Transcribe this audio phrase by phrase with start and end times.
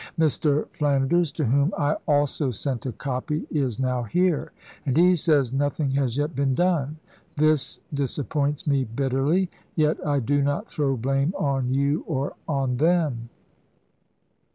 [0.17, 0.67] Mr.
[0.71, 4.51] Flanders, to whom I also sent a copy, is now here,
[4.83, 6.97] and he says nothing has yet been done.
[7.37, 13.29] This disappoints me bitterly; yet I do not throw blame on you or on them.